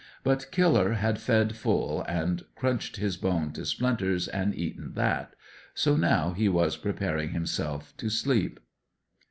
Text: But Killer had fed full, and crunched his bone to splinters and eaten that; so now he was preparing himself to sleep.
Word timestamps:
But 0.23 0.49
Killer 0.49 0.93
had 0.93 1.19
fed 1.19 1.55
full, 1.55 2.01
and 2.07 2.43
crunched 2.55 2.95
his 2.97 3.17
bone 3.17 3.51
to 3.53 3.63
splinters 3.65 4.27
and 4.27 4.55
eaten 4.55 4.93
that; 4.95 5.35
so 5.75 5.95
now 5.95 6.31
he 6.31 6.49
was 6.49 6.75
preparing 6.75 7.33
himself 7.33 7.95
to 7.97 8.09
sleep. 8.09 8.59